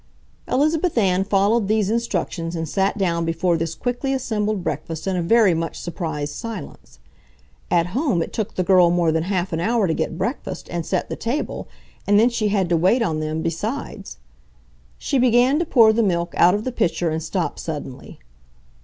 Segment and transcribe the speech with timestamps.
[0.47, 5.21] Elizabeth Ann followed these instructions and sat down before this quickly assembled breakfast in a
[5.21, 6.97] very much surprised silence.
[7.69, 10.87] At home it took the girl more than half an hour to get breakfast and
[10.87, 11.67] set the table,
[12.07, 14.17] and then she had to wait on them besides.
[14.97, 18.17] She began to pour the milk out of the pitcher and stopped suddenly.